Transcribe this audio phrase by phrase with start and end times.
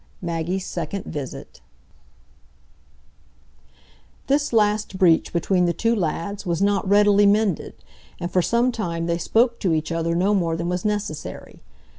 [0.19, 1.61] Maggie's Second Visit
[4.25, 7.75] This last breach between the two lads was not readily mended,
[8.19, 11.61] and for some time they spoke to each other no more than was necessary.